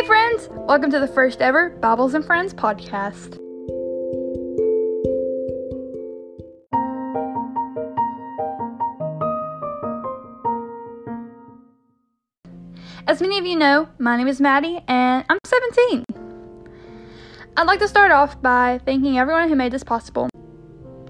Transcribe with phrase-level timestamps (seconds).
[0.00, 0.48] Hey, friends!
[0.50, 3.34] Welcome to the first ever Bibles and Friends podcast.
[13.06, 16.06] As many of you know, my name is Maddie and I'm 17.
[17.58, 20.30] I'd like to start off by thanking everyone who made this possible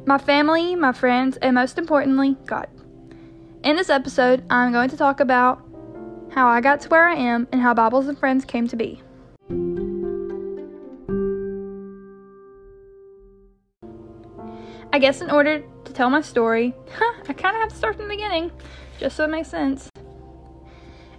[0.05, 2.67] my family, my friends, and most importantly, God.
[3.63, 5.70] In this episode, I'm going to talk about
[6.33, 9.03] how I got to where I am and how Bibles and Friends came to be.
[14.93, 16.75] I guess in order to tell my story,
[17.29, 18.51] I kind of have to start from the beginning,
[18.99, 19.89] just so it makes sense.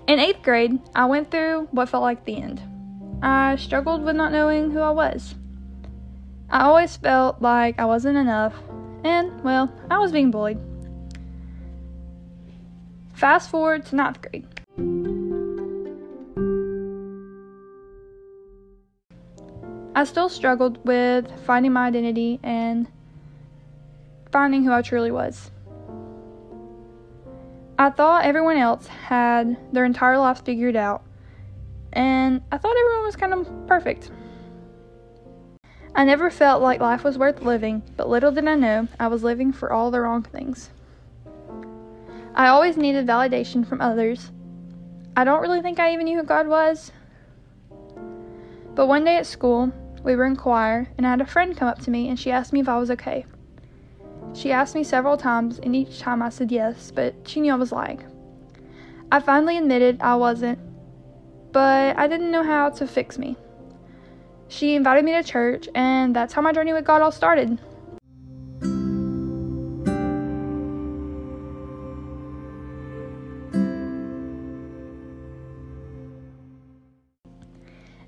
[0.08, 2.62] In eighth grade, I went through what felt like the end.
[3.22, 5.36] I struggled with not knowing who I was.
[6.50, 8.54] I always felt like I wasn't enough,
[9.06, 10.60] and, well, I was being bullied.
[13.14, 14.48] Fast forward to ninth grade.
[19.94, 22.88] I still struggled with finding my identity and
[24.32, 25.52] finding who I truly was.
[27.78, 31.04] I thought everyone else had their entire life figured out,
[31.94, 34.12] and I thought everyone was kind of perfect.
[35.94, 39.24] I never felt like life was worth living, but little did I know I was
[39.24, 40.70] living for all the wrong things.
[42.34, 44.32] I always needed validation from others.
[45.16, 46.92] I don't really think I even knew who God was.
[48.76, 49.72] But one day at school,
[50.04, 52.32] we were in choir, and I had a friend come up to me and she
[52.32, 53.26] asked me if I was okay.
[54.34, 57.58] She asked me several times, and each time I said yes, but she knew I
[57.58, 58.02] was lying.
[59.12, 60.60] I finally admitted I wasn't,
[61.52, 63.36] but I didn't know how to fix me.
[64.48, 67.60] She invited me to church, and that's how my journey with God all started.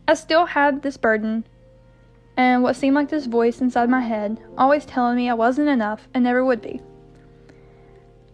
[0.07, 1.45] I still had this burden
[2.35, 6.07] and what seemed like this voice inside my head, always telling me I wasn't enough
[6.13, 6.81] and never would be.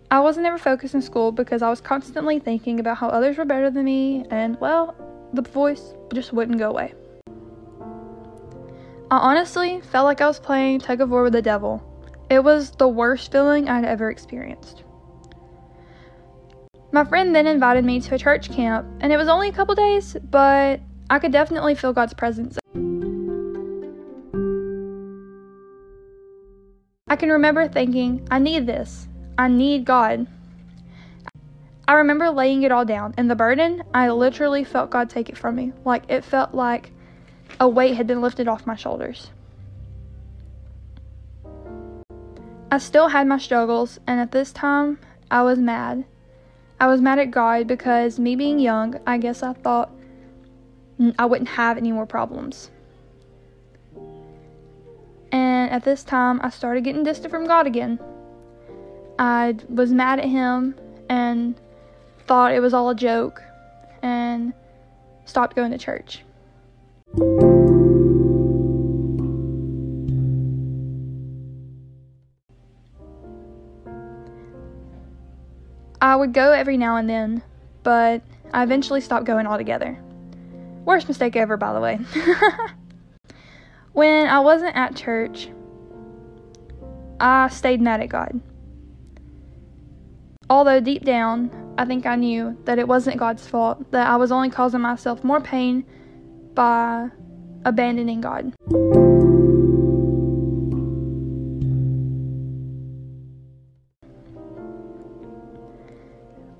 [0.09, 3.45] I wasn't ever focused in school because I was constantly thinking about how others were
[3.45, 4.95] better than me, and well,
[5.33, 6.93] the voice just wouldn't go away.
[9.11, 11.83] I honestly felt like I was playing tug of war with the devil.
[12.29, 14.83] It was the worst feeling I'd ever experienced.
[16.91, 19.75] My friend then invited me to a church camp, and it was only a couple
[19.75, 22.59] days, but I could definitely feel God's presence.
[27.07, 29.07] I can remember thinking, I need this.
[29.37, 30.27] I need God.
[31.87, 35.37] I remember laying it all down, and the burden, I literally felt God take it
[35.37, 35.73] from me.
[35.83, 36.91] Like it felt like
[37.59, 39.31] a weight had been lifted off my shoulders.
[42.71, 44.99] I still had my struggles, and at this time,
[45.31, 46.05] I was mad.
[46.79, 49.91] I was mad at God because me being young, I guess I thought
[50.99, 52.69] Mm, I wouldn't have any more problems.
[55.31, 57.99] And at this time, I started getting distant from God again.
[59.17, 60.75] I was mad at Him
[61.09, 61.55] and
[62.25, 63.41] thought it was all a joke
[64.01, 64.53] and
[65.25, 66.23] stopped going to church.
[76.01, 77.43] I would go every now and then,
[77.83, 78.21] but
[78.53, 80.01] I eventually stopped going altogether.
[80.89, 81.99] Worst mistake ever, by the way.
[83.93, 85.47] when I wasn't at church,
[87.19, 88.41] I stayed mad at God.
[90.49, 94.31] Although deep down, I think I knew that it wasn't God's fault, that I was
[94.31, 95.85] only causing myself more pain
[96.55, 97.09] by
[97.65, 98.51] abandoning God.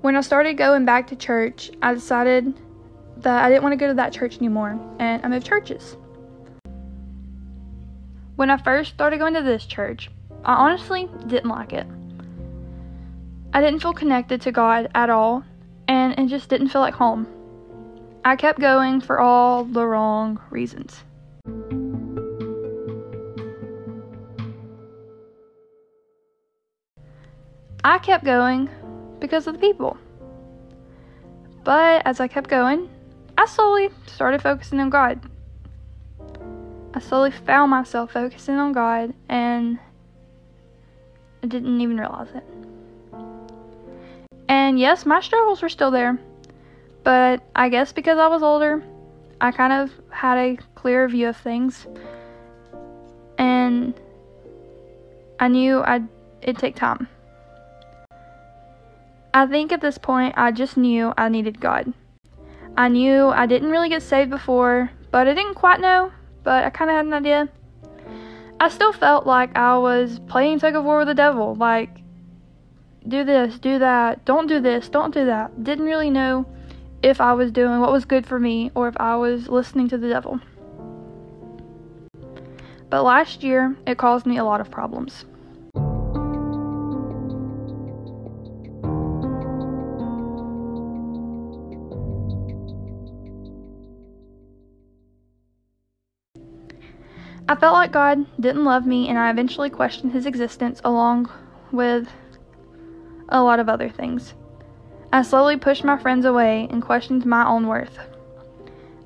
[0.02, 2.54] When I started going back to church, I decided
[3.22, 5.96] that I didn't want to go to that church anymore, and I moved churches.
[8.36, 10.10] When I first started going to this church,
[10.44, 11.86] I honestly didn't like it.
[13.52, 15.44] I didn't feel connected to God at all,
[15.88, 17.26] and it just didn't feel like home.
[18.24, 21.02] I kept going for all the wrong reasons.
[27.82, 28.68] I kept going
[29.20, 29.96] because of the people.
[31.64, 32.88] But as I kept going,
[33.40, 35.18] I slowly started focusing on God.
[36.92, 39.78] I slowly found myself focusing on God and
[41.42, 42.44] I didn't even realize it.
[44.46, 46.18] And yes, my struggles were still there.
[47.02, 48.84] But I guess because I was older,
[49.40, 51.86] I kind of had a clearer view of things.
[53.38, 53.98] And
[55.38, 56.06] I knew I'd
[56.42, 57.08] it'd take time.
[59.32, 61.94] I think at this point I just knew I needed God.
[62.76, 66.12] I knew I didn't really get saved before, but I didn't quite know,
[66.42, 67.48] but I kind of had an idea.
[68.58, 72.00] I still felt like I was playing tug of war with the devil, like,
[73.08, 75.64] do this, do that, don't do this, don't do that.
[75.64, 76.46] Didn't really know
[77.02, 79.98] if I was doing what was good for me or if I was listening to
[79.98, 80.40] the devil.
[82.90, 85.24] But last year, it caused me a lot of problems.
[97.60, 101.30] Felt like God didn't love me, and I eventually questioned his existence along
[101.70, 102.08] with
[103.28, 104.34] a lot of other things.
[105.12, 107.98] I slowly pushed my friends away and questioned my own worth.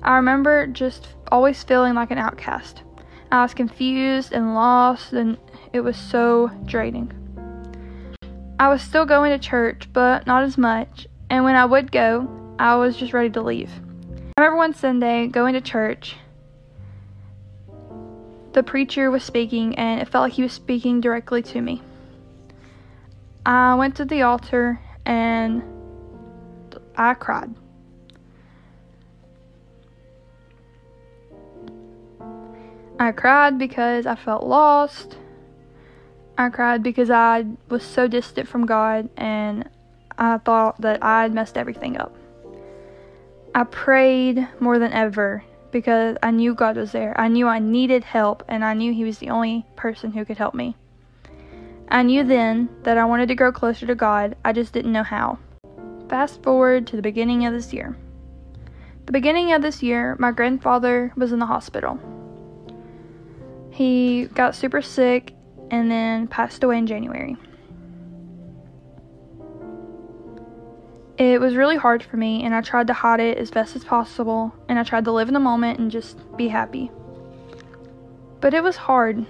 [0.01, 2.81] I remember just always feeling like an outcast.
[3.31, 5.37] I was confused and lost, and
[5.73, 7.11] it was so draining.
[8.57, 12.29] I was still going to church, but not as much, and when I would go,
[12.57, 13.71] I was just ready to leave.
[14.37, 16.15] I remember one Sunday going to church.
[18.55, 21.81] The preacher was speaking, and it felt like he was speaking directly to me.
[23.45, 25.61] I went to the altar and
[26.95, 27.53] I cried.
[32.97, 35.17] I cried because I felt lost.
[36.37, 39.69] I cried because I was so distant from God and
[40.17, 42.15] I thought that I'd messed everything up.
[43.53, 45.43] I prayed more than ever
[45.75, 47.13] because I knew God was there.
[47.19, 50.37] I knew I needed help and I knew He was the only person who could
[50.37, 50.77] help me.
[51.89, 55.03] I knew then that I wanted to grow closer to God, I just didn't know
[55.03, 55.37] how.
[56.07, 57.97] Fast forward to the beginning of this year.
[59.05, 61.99] The beginning of this year, my grandfather was in the hospital.
[63.69, 65.33] He got super sick
[65.71, 67.35] and then passed away in January.
[71.17, 73.85] It was really hard for me, and I tried to hide it as best as
[73.85, 76.91] possible, and I tried to live in the moment and just be happy.
[78.41, 79.25] But it was hard,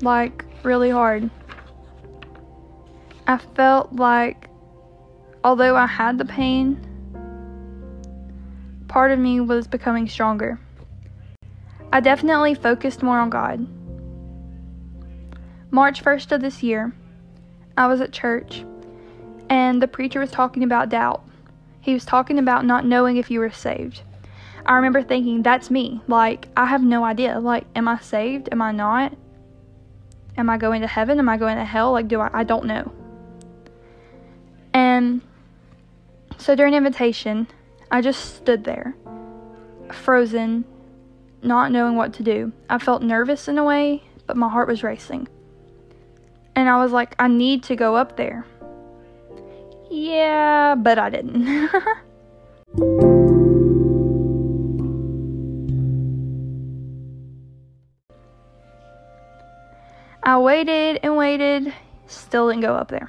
[0.00, 1.28] like, really hard.
[3.26, 4.48] I felt like
[5.42, 6.78] although I had the pain,
[8.86, 10.60] part of me was becoming stronger.
[11.92, 13.66] I definitely focused more on God.
[15.72, 16.94] March 1st of this year,
[17.76, 18.64] I was at church
[19.48, 21.22] and the preacher was talking about doubt.
[21.80, 24.02] He was talking about not knowing if you were saved.
[24.66, 26.00] I remember thinking, that's me.
[26.08, 27.38] Like, I have no idea.
[27.38, 28.48] Like, am I saved?
[28.50, 29.14] Am I not?
[30.36, 31.18] Am I going to heaven?
[31.18, 31.92] Am I going to hell?
[31.92, 32.30] Like, do I?
[32.32, 32.90] I don't know.
[34.72, 35.20] And
[36.38, 37.46] so during invitation,
[37.90, 38.96] I just stood there,
[39.92, 40.64] frozen,
[41.42, 42.52] not knowing what to do.
[42.68, 45.28] I felt nervous in a way, but my heart was racing.
[46.56, 48.46] And I was like, I need to go up there.
[49.94, 51.70] Yeah, but I didn't.
[60.24, 61.72] I waited and waited,
[62.08, 63.08] still didn't go up there.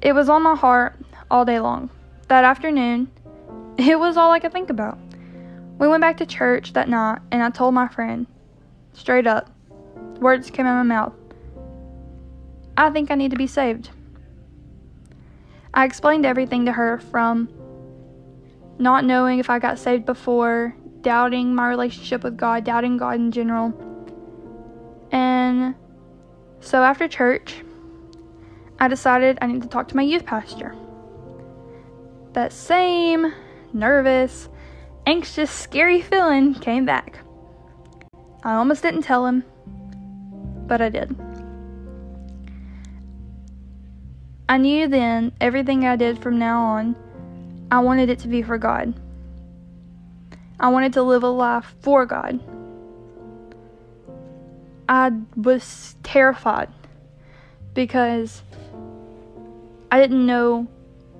[0.00, 0.94] It was on my heart
[1.28, 1.90] all day long.
[2.28, 3.10] That afternoon,
[3.78, 4.96] it was all I could think about.
[5.80, 8.28] We went back to church that night, and I told my friend,
[8.92, 9.50] straight up,
[10.20, 11.14] words came out of my mouth.
[12.76, 13.90] I think I need to be saved.
[15.74, 17.48] I explained everything to her from
[18.78, 23.32] not knowing if I got saved before, doubting my relationship with God, doubting God in
[23.32, 23.72] general.
[25.10, 25.74] And
[26.60, 27.62] so after church,
[28.78, 30.74] I decided I need to talk to my youth pastor.
[32.32, 33.32] That same
[33.72, 34.48] nervous,
[35.06, 37.18] anxious, scary feeling came back.
[38.44, 39.44] I almost didn't tell him,
[40.66, 41.16] but I did.
[44.54, 46.94] I knew then everything I did from now on,
[47.72, 48.94] I wanted it to be for God.
[50.60, 52.38] I wanted to live a life for God.
[54.88, 56.68] I was terrified
[57.74, 58.44] because
[59.90, 60.68] I didn't know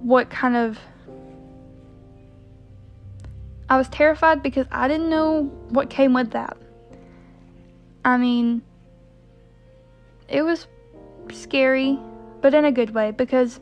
[0.00, 0.78] what kind of.
[3.68, 6.56] I was terrified because I didn't know what came with that.
[8.04, 8.62] I mean,
[10.28, 10.68] it was
[11.32, 11.98] scary,
[12.44, 13.58] but in a good way because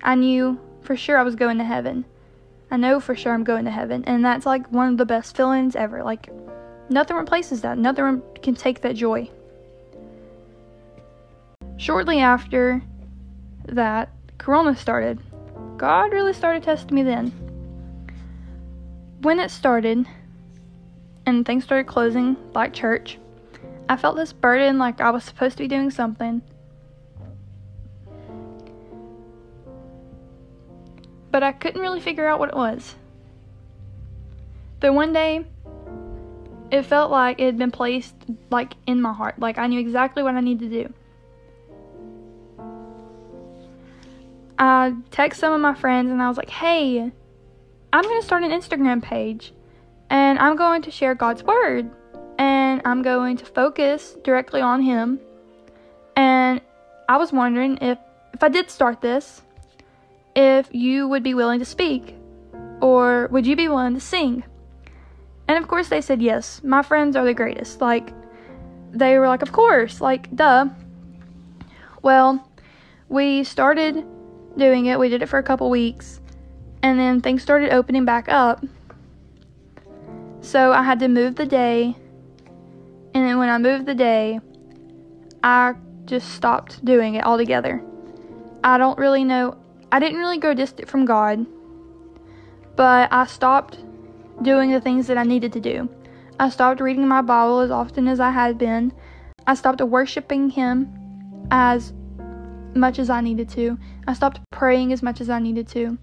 [0.00, 2.04] I knew for sure I was going to heaven.
[2.70, 5.36] I know for sure I'm going to heaven, and that's like one of the best
[5.36, 6.04] feelings ever.
[6.04, 6.28] Like,
[6.88, 9.28] nothing replaces that, nothing can take that joy.
[11.78, 12.80] Shortly after
[13.64, 15.18] that, Corona started.
[15.76, 17.32] God really started testing me then.
[19.22, 20.06] When it started
[21.26, 23.18] and things started closing, like church,
[23.88, 26.40] I felt this burden like I was supposed to be doing something.
[31.32, 32.94] But I couldn't really figure out what it was.
[34.78, 35.44] But one day,
[36.70, 38.14] it felt like it had been placed
[38.50, 39.38] like in my heart.
[39.38, 40.94] Like I knew exactly what I needed to do.
[44.58, 47.10] I text some of my friends and I was like, "Hey,
[47.92, 49.52] I'm going to start an Instagram page
[50.10, 51.90] and I'm going to share God's word
[52.38, 55.18] and I'm going to focus directly on him."
[56.16, 56.60] And
[57.08, 57.98] I was wondering if
[58.34, 59.42] if I did start this,
[60.34, 62.16] if you would be willing to speak
[62.80, 64.44] or would you be willing to sing?
[65.48, 66.62] And of course, they said yes.
[66.64, 67.80] My friends are the greatest.
[67.80, 68.12] Like,
[68.92, 70.66] they were like, of course, like, duh.
[72.02, 72.48] Well,
[73.08, 74.04] we started
[74.56, 74.98] doing it.
[74.98, 76.20] We did it for a couple weeks.
[76.82, 78.64] And then things started opening back up.
[80.40, 81.96] So I had to move the day.
[83.14, 84.40] And then when I moved the day,
[85.44, 85.74] I
[86.06, 87.82] just stopped doing it altogether.
[88.64, 89.56] I don't really know.
[89.92, 91.46] I didn't really go distant from God.
[92.76, 93.78] But I stopped
[94.40, 95.88] doing the things that I needed to do.
[96.40, 98.92] I stopped reading my Bible as often as I had been.
[99.46, 101.92] I stopped worshiping Him as
[102.74, 103.78] much as I needed to.
[104.08, 105.98] I stopped praying as much as I needed to.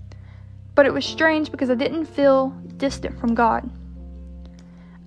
[0.76, 3.70] But it was strange because I didn't feel distant from God.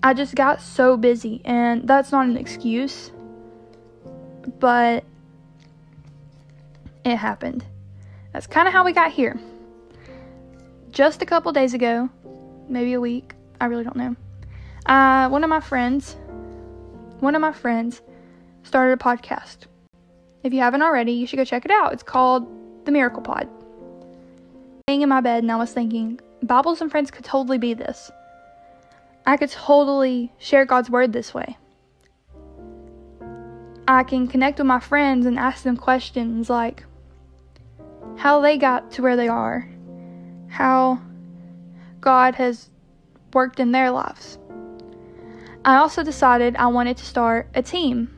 [0.03, 3.13] I just got so busy, and that's not an excuse,
[4.59, 5.05] but
[7.05, 7.65] it happened.
[8.33, 9.39] That's kind of how we got here.
[10.91, 12.09] Just a couple days ago,
[12.69, 13.35] maybe a week.
[13.61, 14.17] I really don't know.
[14.87, 16.17] Uh, one of my friends,
[17.21, 18.03] one of my friends
[18.63, 19.67] started a podcast.
[20.43, 21.93] If you haven't already, you should go check it out.
[21.93, 22.47] It's called
[22.85, 23.49] The Miracle Pod.
[24.89, 28.11] Laying in my bed, and I was thinking, Bibles and Friends could totally be this.
[29.25, 31.57] I could totally share God's Word this way.
[33.87, 36.85] I can connect with my friends and ask them questions like
[38.17, 39.69] how they got to where they are,
[40.49, 41.01] how
[42.01, 42.71] God has
[43.33, 44.39] worked in their lives.
[45.65, 48.11] I also decided I wanted to start a team.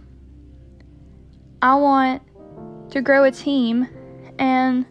[1.60, 2.22] I want
[2.90, 3.88] to grow a team
[4.38, 4.86] and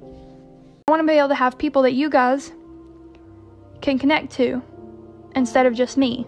[0.00, 2.52] I want to be able to have people that you guys
[3.80, 4.62] can connect to
[5.34, 6.26] instead of just me.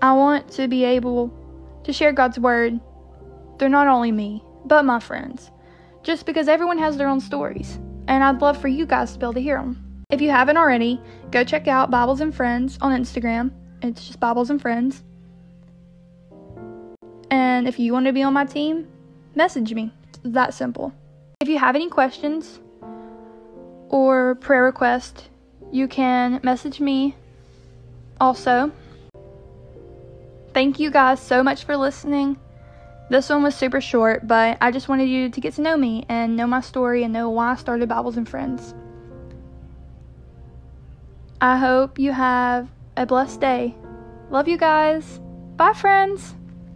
[0.00, 1.32] I want to be able
[1.84, 2.78] to share God's word
[3.58, 5.50] through not only me, but my friends.
[6.06, 9.24] Just because everyone has their own stories, and I'd love for you guys to be
[9.24, 10.04] able to hear them.
[10.08, 11.00] If you haven't already,
[11.32, 13.50] go check out Bibles and Friends on Instagram.
[13.82, 15.02] It's just Bibles and Friends.
[17.32, 18.86] And if you want to be on my team,
[19.34, 19.92] message me.
[20.10, 20.92] It's that simple.
[21.40, 22.60] If you have any questions
[23.88, 25.28] or prayer requests,
[25.72, 27.16] you can message me
[28.20, 28.70] also.
[30.54, 32.38] Thank you guys so much for listening.
[33.08, 36.04] This one was super short, but I just wanted you to get to know me
[36.08, 38.74] and know my story and know why I started Bibles and Friends.
[41.40, 43.76] I hope you have a blessed day.
[44.30, 45.20] Love you guys.
[45.56, 46.34] Bye, friends.